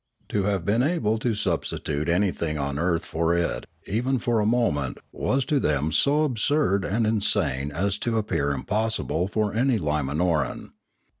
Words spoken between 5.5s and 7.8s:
them so absurd and insane